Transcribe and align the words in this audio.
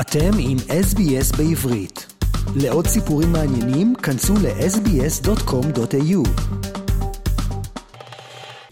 אתם 0.00 0.30
עם 0.38 0.56
SBS 0.58 1.36
בעברית. 1.36 2.06
לעוד 2.56 2.86
סיפורים 2.86 3.32
מעניינים, 3.32 3.94
כנסו 3.94 4.34
ל-sbs.com.au. 4.34 6.28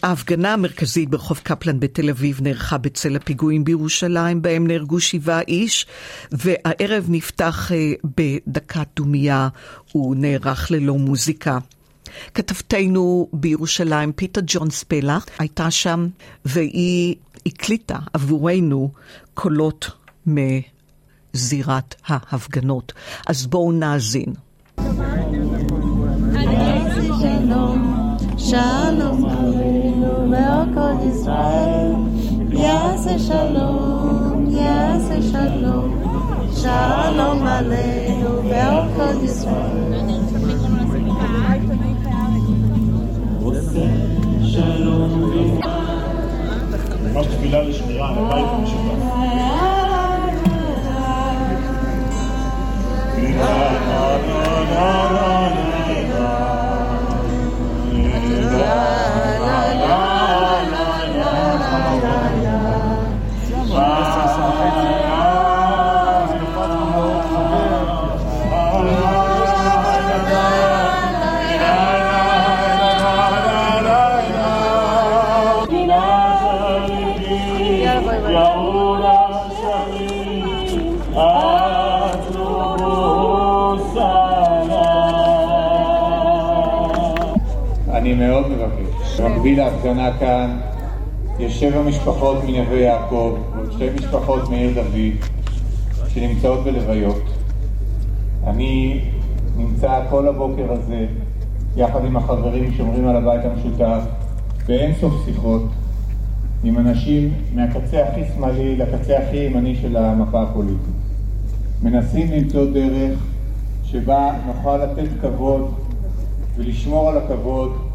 ההפגנה 0.02 0.52
המרכזית 0.52 1.10
ברחוב 1.10 1.38
קפלן 1.42 1.80
בתל 1.80 2.10
אביב 2.10 2.40
נערכה 2.42 2.78
בצל 2.78 3.16
הפיגועים 3.16 3.64
בירושלים, 3.64 4.42
בהם 4.42 4.66
נהרגו 4.66 5.00
שבעה 5.00 5.40
איש, 5.40 5.86
והערב 6.32 7.06
נפתח 7.08 7.72
אה, 7.72 7.92
בדקת 8.04 8.86
דומייה 8.96 9.48
ונערך 9.94 10.70
ללא 10.70 10.94
מוזיקה. 10.94 11.58
כתבתנו 12.34 13.28
בירושלים, 13.32 14.12
פיטר 14.12 14.40
ג'ון 14.46 14.70
ספלה, 14.70 15.18
הייתה 15.38 15.70
שם 15.70 16.08
והיא 16.44 17.14
הקליטה 17.46 17.98
עבורנו 18.12 18.92
קולות 19.34 19.90
מזירת 21.36 21.94
ההפגנות. 22.06 22.92
אז 23.26 23.46
בואו 23.46 23.72
נאזין. 23.72 24.32
שלום 28.38 29.24
עלינו 29.30 30.30
ועל 30.30 30.64
כל 30.74 30.96
ישראל, 31.10 31.92
יעשה 32.50 33.18
שלום, 33.18 34.46
יעשה 34.50 35.22
שלום, 35.32 36.02
שלום 36.62 37.46
עלינו 37.46 38.30
ועל 38.50 38.88
כל 38.96 39.24
ישראל. 39.24 39.92
ממש 47.14 47.26
תפילה 47.26 47.62
לשמירה 47.62 48.08
על 48.08 48.18
הבית 48.18 48.46
המשותף. 48.50 49.35
אני 88.06 88.14
מאוד 88.14 88.46
מבקש. 88.48 89.20
במקביל 89.20 89.58
להפגנה 89.58 90.10
כאן 90.18 90.58
יש 91.38 91.60
שבע 91.60 91.82
משפחות 91.82 92.44
מנווה 92.44 92.78
יעקב 92.78 93.36
ועוד 93.54 93.72
שתי 93.72 93.90
משפחות 93.90 94.50
מעיר 94.50 94.74
דוד 94.74 95.28
שנמצאות 96.08 96.64
בלוויות. 96.64 97.22
אני 98.46 99.00
נמצא 99.56 100.00
כל 100.10 100.28
הבוקר 100.28 100.72
הזה 100.72 101.06
יחד 101.76 102.04
עם 102.04 102.16
החברים 102.16 102.72
שומרים 102.72 103.08
על 103.08 103.16
הבית 103.16 103.40
המשותף 103.44 104.00
באין 104.66 104.94
סוף 104.94 105.12
שיחות 105.24 105.62
עם 106.64 106.78
אנשים 106.78 107.34
מהקצה 107.54 108.08
הכי 108.08 108.20
שמאלי 108.34 108.76
לקצה 108.76 109.18
הכי 109.18 109.36
ימני 109.36 109.76
של 109.76 109.96
המפה 109.96 110.42
הפוליטית. 110.42 110.96
מנסים 111.82 112.32
למצוא 112.32 112.66
דרך 112.72 113.18
שבה 113.84 114.30
נוכל 114.46 114.76
לתת 114.76 115.08
כבוד 115.20 115.74
ולשמור 116.56 117.08
על 117.08 117.18
הכבוד 117.18 117.85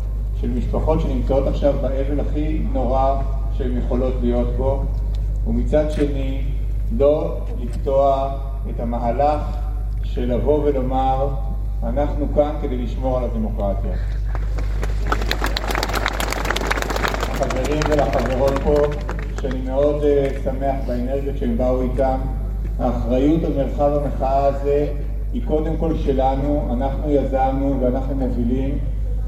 של 0.42 0.50
משפחות 0.50 1.02
שנמצאות 1.02 1.48
עכשיו 1.48 1.74
באבל 1.82 2.20
הכי 2.20 2.62
נורא 2.74 3.22
שהן 3.58 3.78
יכולות 3.78 4.14
להיות 4.22 4.48
בו, 4.58 4.84
ומצד 5.48 5.92
שני 5.92 6.42
לא 6.98 7.38
לקטוע 7.60 8.34
את 8.70 8.80
המהלך 8.80 9.42
של 10.04 10.34
לבוא 10.34 10.60
ולומר 10.64 11.28
אנחנו 11.84 12.26
כאן 12.36 12.52
כדי 12.62 12.78
לשמור 12.78 13.18
על 13.18 13.24
הדמוקרטיה. 13.24 13.92
לחברים 17.30 17.80
ולחברות 17.90 18.54
פה, 18.64 18.76
שאני 19.42 19.62
מאוד 19.66 20.02
uh, 20.02 20.44
שמח 20.44 20.76
באנרגיות 20.88 21.38
שהם 21.38 21.58
באו 21.58 21.82
איתם, 21.82 22.18
האחריות 22.80 23.44
על 23.44 23.52
מרחב 23.58 23.92
המחאה 24.04 24.46
הזה 24.46 24.88
היא 25.34 25.42
קודם 25.48 25.78
כל 25.78 25.98
שלנו, 25.98 26.70
אנחנו 26.74 27.12
יזמנו 27.12 27.78
ואנחנו 27.82 28.16
מובילים 28.16 28.78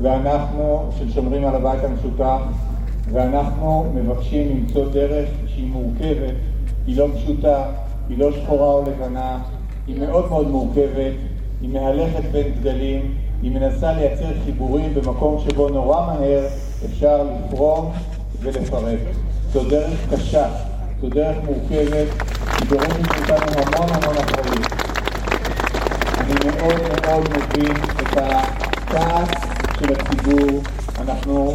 ואנחנו 0.01 0.89
ששומרים 0.97 1.45
על 1.45 1.55
הבית 1.55 1.83
המשותף 1.83 2.41
ואנחנו 3.11 3.85
מבקשים 3.93 4.49
למצוא 4.49 4.89
דרך 4.89 5.29
שהיא 5.47 5.67
מורכבת, 5.67 6.33
היא 6.87 6.97
לא 6.97 7.07
פשוטה, 7.15 7.63
היא 8.09 8.17
לא 8.17 8.31
שחורה 8.31 8.71
או 8.71 8.81
לבנה, 8.81 9.39
היא 9.87 9.99
מאוד 9.99 10.29
מאוד 10.29 10.47
מורכבת, 10.47 11.13
היא 11.61 11.69
מהלכת 11.69 12.23
בין 12.31 12.53
דגלים, 12.59 13.15
היא 13.41 13.51
מנסה 13.51 13.93
לייצר 13.93 14.33
חיבורים 14.45 14.93
במקום 14.93 15.39
שבו 15.39 15.69
נורא 15.69 16.05
מהר 16.05 16.45
אפשר 16.85 17.23
לפרום 17.23 17.91
ולפרק. 18.39 18.99
זו 19.53 19.69
דרך 19.69 20.13
קשה, 20.13 20.45
זו 21.01 21.09
דרך 21.09 21.37
מורכבת, 21.45 22.07
היא 22.59 22.69
דורשת 22.69 22.99
מאיתנו 22.99 23.61
המון 23.61 23.89
המון 23.89 24.17
אחריות. 24.17 24.71
אני 26.19 26.33
מאוד 26.45 26.81
מאוד 26.81 27.29
מבין 27.29 27.75
את 27.75 28.17
הכעס 28.17 29.52
של 29.87 29.93
הציבור, 29.93 30.61
אנחנו 30.99 31.53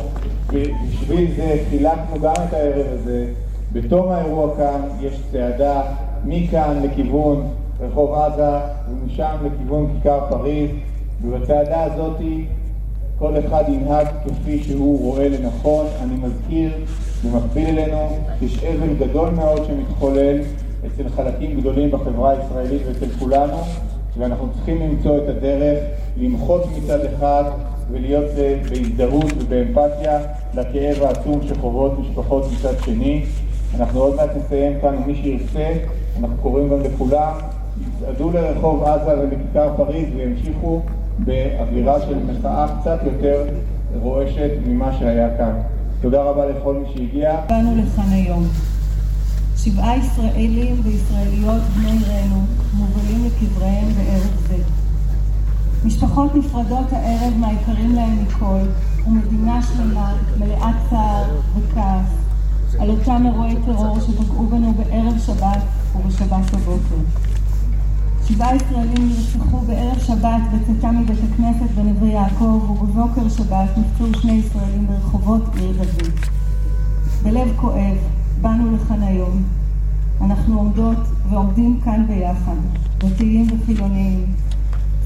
בשביל 0.88 1.30
זה 1.36 1.58
חילקנו 1.70 2.20
גם 2.22 2.34
את 2.48 2.52
הערב 2.52 2.86
הזה. 2.92 3.26
בתום 3.72 4.10
האירוע 4.10 4.56
כאן 4.56 4.80
יש 5.00 5.20
צעדה 5.32 5.82
מכאן 6.24 6.82
לכיוון 6.82 7.48
רחוב 7.80 8.14
עזה 8.14 8.58
ומשם 8.90 9.36
לכיוון 9.44 9.90
כיכר 9.92 10.20
פריז 10.28 10.70
ובצעדה 11.22 11.84
הזאת 11.84 12.16
כל 13.18 13.32
אחד 13.38 13.64
ינהג 13.68 14.06
כפי 14.24 14.62
שהוא 14.62 15.00
רואה 15.00 15.28
לנכון. 15.28 15.86
אני 16.02 16.14
מזכיר, 16.14 16.72
במקביל 17.24 17.78
אלינו, 17.78 18.08
יש 18.42 18.64
אבל 18.64 18.94
גדול 18.94 19.30
מאוד 19.30 19.64
שמתחולל 19.64 20.36
אצל 20.86 21.08
חלקים 21.08 21.60
גדולים 21.60 21.90
בחברה 21.90 22.30
הישראלית 22.30 22.82
ואצל 22.86 23.14
כולנו 23.18 23.56
ואנחנו 24.16 24.48
צריכים 24.54 24.80
למצוא 24.82 25.18
את 25.18 25.28
הדרך 25.28 25.78
למחות 26.16 26.64
מצד 26.76 26.98
אחד 27.04 27.44
ולהיות 27.90 28.24
בהזדהות 28.70 29.32
ובאמפתיה 29.38 30.18
לכאב 30.54 31.02
העצום 31.02 31.40
שחוות 31.48 31.98
משפחות 31.98 32.44
מצד 32.52 32.74
שני. 32.84 33.24
אנחנו 33.74 34.00
עוד 34.00 34.16
מעט 34.16 34.30
נסיים 34.36 34.80
כאן, 34.80 34.94
ומי 35.04 35.14
שירצה, 35.14 35.72
אנחנו 36.20 36.36
קוראים 36.42 36.68
גם 36.68 36.82
לכולם, 36.82 37.32
יצעדו 37.80 38.30
לרחוב 38.30 38.82
עזה 38.82 39.20
ולכיכר 39.20 39.74
פריז 39.76 40.08
וימשיכו 40.16 40.80
באווירה 41.18 42.00
של 42.00 42.18
מחאה 42.18 42.66
קצת 42.80 42.98
יותר 43.04 43.44
רועשת 44.02 44.50
ממה 44.66 44.92
שהיה 44.98 45.36
כאן. 45.36 45.52
תודה 46.00 46.22
רבה 46.22 46.46
לכל 46.46 46.74
מי 46.74 46.88
שהגיע. 46.94 47.36
באנו 47.48 47.82
לכאן 47.82 48.12
היום. 48.12 48.44
שבעה 49.56 49.96
ישראלים 49.96 50.80
וישראליות 50.84 51.62
משפחות 55.88 56.34
נפרדות 56.34 56.92
הערב 56.92 57.34
מהיקרים 57.36 57.94
להם 57.94 58.22
מכל, 58.22 58.58
ומדינה 59.06 59.62
שלמה 59.62 60.14
מלאת 60.38 60.74
צער 60.90 61.24
וכעס 61.56 62.06
על 62.78 62.90
אותם 62.90 63.22
אירועי 63.26 63.56
טרור 63.64 64.00
שפגעו 64.00 64.46
בנו 64.46 64.74
בערב 64.74 65.18
שבת 65.18 65.62
ובשבת 65.96 66.54
בבוקר. 66.54 66.96
שבעה 68.24 68.56
ישראלים 68.56 69.08
נרצחו 69.08 69.58
בערב 69.58 69.98
שבת 69.98 70.40
בצאתם 70.52 71.00
מבית 71.00 71.18
הכנסת 71.32 71.70
בנווה 71.74 72.08
יעקב, 72.08 72.70
ובבוקר 72.70 73.28
שבת 73.28 73.68
נפצעו 73.78 74.20
שני 74.20 74.32
ישראלים 74.32 74.86
ברחובות 74.86 75.42
עיר 75.54 75.72
דוד. 75.72 76.12
בלב 77.22 77.48
כואב, 77.56 77.96
באנו 78.40 78.76
לכאן 78.76 79.02
היום. 79.02 79.42
אנחנו 80.20 80.58
עומדות 80.58 80.98
ועומדים 81.30 81.80
כאן 81.84 82.06
ביחד, 82.06 82.56
דתיים 82.98 83.46
וחילוניים, 83.52 84.26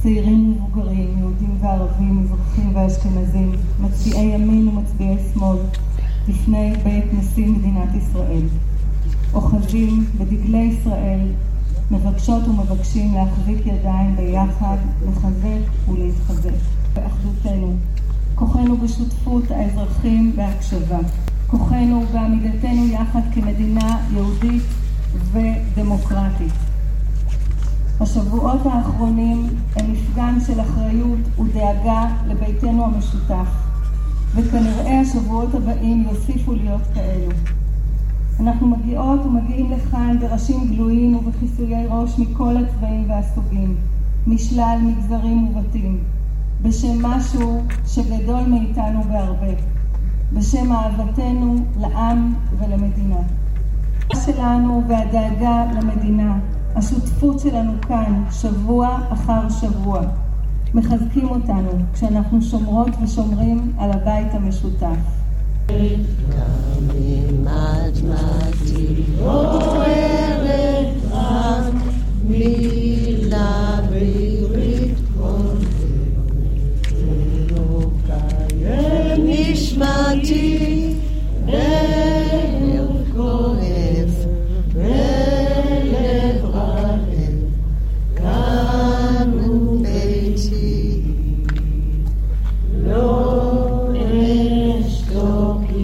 צעירים 0.02 0.56
ומבוגרים, 0.56 1.18
יהודים 1.18 1.56
וערבים, 1.60 2.22
מזרחים 2.22 2.76
ואשכנזים, 2.76 3.52
מצביעי 3.80 4.34
ימין 4.34 4.68
ומצביעי 4.68 5.16
שמאל, 5.32 5.56
לפני 6.28 6.72
בית 6.84 7.04
נשיא 7.12 7.46
מדינת 7.46 7.88
ישראל. 7.94 8.42
אוחזים 9.34 10.04
בדגלי 10.18 10.58
ישראל, 10.58 11.20
מבקשות 11.90 12.48
ומבקשים 12.48 13.14
להחזיק 13.14 13.66
ידיים 13.66 14.16
ביחד, 14.16 14.76
לחזק 15.08 15.88
ולהתחזק 15.88 16.58
באחדותנו. 16.94 17.72
כוחנו 18.34 18.76
בשותפות 18.76 19.50
האזרחים 19.50 20.32
בהקשבה. 20.36 20.98
כוחנו 21.46 22.04
בעמידתנו 22.12 22.86
יחד 22.86 23.22
כמדינה 23.34 23.98
יהודית 24.12 24.62
ודמוקרטית. 25.32 26.71
השבועות 28.02 28.66
האחרונים 28.66 29.46
הם 29.76 29.92
מפגן 29.92 30.38
של 30.46 30.60
אחריות 30.60 31.18
ודאגה 31.38 32.06
לביתנו 32.26 32.84
המשותף, 32.84 33.48
וכנראה 34.34 35.00
השבועות 35.00 35.54
הבאים 35.54 36.04
יוסיפו 36.10 36.52
להיות 36.52 36.82
כאלו. 36.94 37.30
אנחנו 38.40 38.66
מגיעות 38.66 39.26
ומגיעים 39.26 39.72
לכאן 39.72 40.16
בראשים 40.20 40.68
גלויים 40.68 41.16
ובכיסויי 41.16 41.86
ראש 41.90 42.18
מכל 42.18 42.56
הצבעים 42.56 43.10
והסוגים, 43.10 43.76
משלל 44.26 44.78
מגזרים 44.82 45.48
ובתים, 45.48 45.98
בשם 46.62 47.06
משהו 47.06 47.62
שגדול 47.86 48.42
מאיתנו 48.46 49.02
בהרבה, 49.02 49.52
בשם 50.32 50.72
אהבתנו 50.72 51.56
לעם 51.80 52.34
ולמדינה. 52.58 53.20
שלנו 54.14 54.82
והדאגה 54.88 55.64
למדינה, 55.74 56.38
השותפות 56.76 57.40
שלנו 57.40 57.72
כאן, 57.88 58.24
שבוע 58.30 58.98
אחר 59.08 59.48
שבוע, 59.60 60.00
מחזקים 60.74 61.28
אותנו 61.28 61.70
כשאנחנו 61.94 62.42
שומרות 62.42 62.88
ושומרים 63.02 63.72
על 63.78 63.90
הבית 63.90 64.34
המשותף. 64.34 64.96
נשמתי 67.92 69.02